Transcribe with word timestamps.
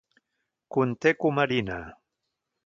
Conté 0.77 1.13
cumarina. 1.25 1.79